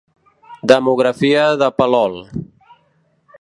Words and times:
Demografia 0.71 1.43
de 1.63 1.69
Palol. 1.83 2.17